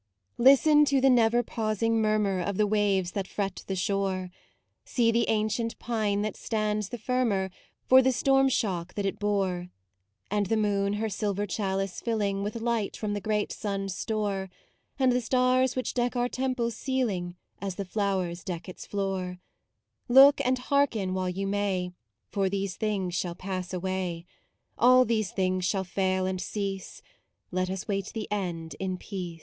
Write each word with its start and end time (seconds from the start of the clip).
Listen 0.39 0.83
to 0.85 0.99
the 0.99 1.11
never 1.11 1.43
pausing 1.43 2.01
murmur 2.01 2.39
Of 2.39 2.57
the 2.57 2.65
waves 2.65 3.11
that 3.11 3.27
fret 3.27 3.63
the 3.67 3.75
shore; 3.75 4.31
See 4.83 5.11
the 5.11 5.29
ancient 5.29 5.77
pine 5.77 6.23
that 6.23 6.35
stands 6.35 6.89
the 6.89 6.97
firmer 6.97 7.51
For 7.87 8.01
the 8.01 8.11
storm 8.11 8.49
shock 8.49 8.95
that 8.95 9.05
it 9.05 9.19
bore; 9.19 9.69
And 10.31 10.47
the 10.47 10.57
moon 10.57 10.93
her 10.93 11.07
silver 11.07 11.45
chalice 11.45 12.01
filling 12.01 12.41
With 12.41 12.55
light 12.63 12.97
from 12.97 13.13
the 13.13 13.21
great 13.21 13.51
sun's 13.51 13.95
store; 13.95 14.49
And 14.97 15.11
the 15.11 15.21
stars 15.21 15.75
which 15.75 15.93
deck 15.93 16.15
our 16.15 16.27
temple's 16.27 16.75
ceiling 16.75 17.35
As 17.61 17.75
the 17.75 17.85
flowers 17.85 18.43
deck 18.43 18.67
its 18.67 18.87
floor; 18.87 19.37
Look 20.07 20.41
and 20.43 20.57
hearken 20.57 21.13
while 21.13 21.29
you 21.29 21.45
may, 21.45 21.91
For 22.31 22.49
these 22.49 22.75
things 22.75 23.13
shall 23.13 23.35
pass 23.35 23.71
away: 23.71 24.25
All 24.79 25.05
these 25.05 25.29
things 25.31 25.63
shall 25.63 25.83
fail 25.83 26.25
and 26.25 26.41
cease; 26.41 27.03
Let 27.51 27.69
us 27.69 27.87
wait 27.87 28.13
the 28.15 28.27
end 28.31 28.75
in 28.79 28.97
peace. 28.97 29.39